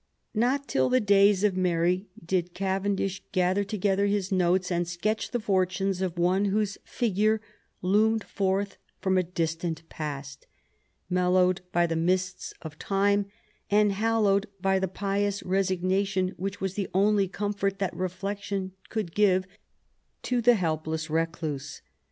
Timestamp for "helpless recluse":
20.55-21.83